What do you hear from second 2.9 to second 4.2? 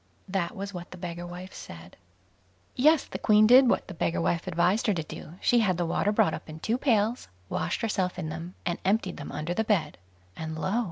the Queen did what the beggar